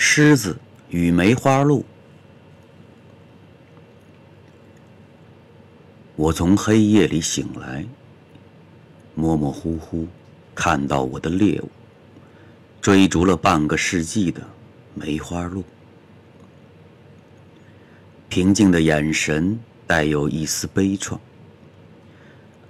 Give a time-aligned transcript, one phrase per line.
[0.00, 0.56] 狮子
[0.90, 1.84] 与梅花鹿。
[6.14, 7.84] 我从黑夜里醒来，
[9.16, 10.06] 模模糊糊
[10.54, 11.68] 看到我的猎物
[12.80, 14.40] 追逐了半个世纪的
[14.94, 15.64] 梅花鹿，
[18.28, 21.18] 平静的眼神带有一丝悲怆，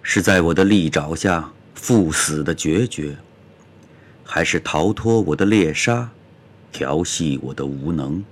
[0.01, 3.19] 是在我的利爪下赴死的决绝，
[4.25, 6.11] 还是逃脱我的猎杀？
[6.73, 8.25] 调戏我的无能，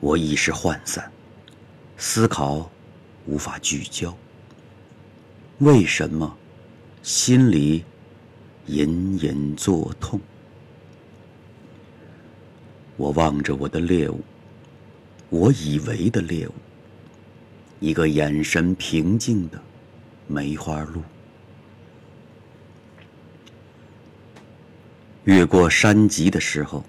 [0.00, 1.10] 我意识涣散，
[1.96, 2.70] 思考
[3.26, 4.16] 无法聚焦。
[5.58, 6.36] 为什么
[7.02, 7.84] 心里
[8.66, 10.20] 隐隐作痛？
[12.96, 14.20] 我望着我的猎物，
[15.28, 16.52] 我以为的猎物，
[17.80, 19.60] 一个眼神平静的
[20.26, 21.02] 梅花鹿。
[25.24, 26.84] 越过山脊的时候，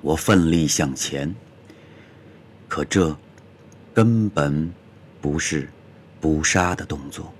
[0.00, 1.34] 我奋力向前。
[2.66, 3.14] 可这
[3.92, 4.72] 根本
[5.20, 5.68] 不是
[6.18, 7.32] 捕杀的动作。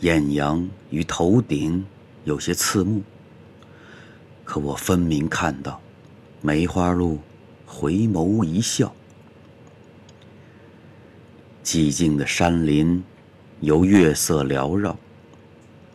[0.00, 1.84] 艳阳与头顶
[2.24, 3.02] 有些刺目，
[4.44, 5.80] 可我分明看到
[6.40, 7.18] 梅花鹿
[7.66, 8.94] 回眸一笑。
[11.64, 13.02] 寂静的山林
[13.60, 14.96] 由月色缭绕，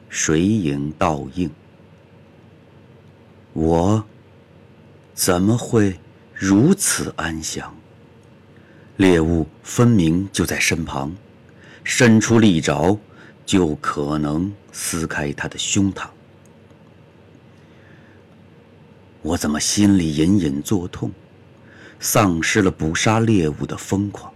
[0.09, 1.49] 水影倒映。
[3.57, 4.05] 我
[5.15, 5.99] 怎么会
[6.31, 7.75] 如此安详？
[8.97, 11.15] 猎物分明就在身旁，
[11.83, 12.99] 伸出利爪
[13.47, 16.05] 就可能撕开他的胸膛。
[19.23, 21.11] 我怎么心里隐隐作痛，
[21.99, 24.31] 丧失了捕杀猎物的疯狂，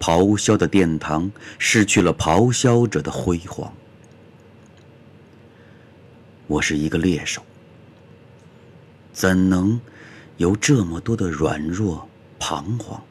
[0.00, 3.72] 咆哮的殿堂失去了咆哮者的辉煌。
[6.48, 7.40] 我是一个猎手。
[9.16, 9.80] 怎能
[10.36, 12.06] 有这么多的软弱
[12.38, 13.02] 彷徨？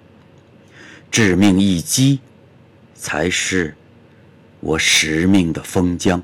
[1.10, 2.20] 致命一击，
[2.94, 3.76] 才是
[4.60, 6.22] 我使命的封疆。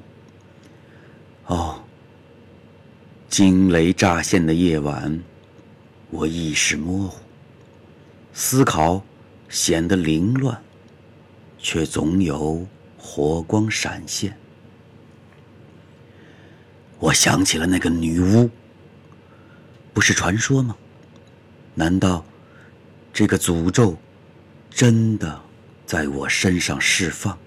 [1.47, 1.83] 哦，
[3.27, 5.19] 惊雷乍现的夜晚，
[6.11, 7.17] 我意识模糊，
[8.33, 9.03] 思考
[9.49, 10.61] 显得凌乱，
[11.57, 12.67] 却总有
[12.99, 14.37] 火光闪现。
[16.99, 18.47] 我想起了那个女巫。
[19.93, 20.75] 不是传说吗？
[21.73, 22.25] 难道
[23.13, 23.97] 这个诅咒
[24.69, 25.41] 真的
[25.85, 27.37] 在我身上释放？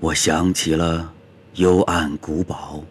[0.00, 1.12] 我想起了
[1.54, 2.82] 幽暗古堡，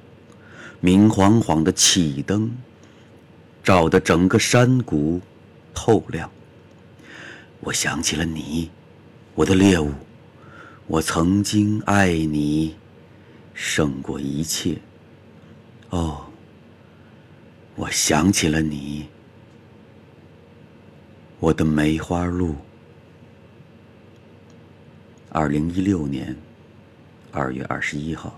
[0.79, 2.55] 明晃晃的气灯
[3.63, 5.19] 照得整个山谷
[5.73, 6.29] 透亮。
[7.59, 8.69] 我想起了你，
[9.33, 9.91] 我的猎物，
[10.85, 12.75] 我曾经爱你
[13.53, 14.77] 胜过一切。
[15.89, 16.27] 哦。
[17.93, 19.05] 想起了你，
[21.39, 22.55] 我的梅花鹿。
[25.29, 26.35] 二零一六年
[27.31, 28.35] 二月二十一号。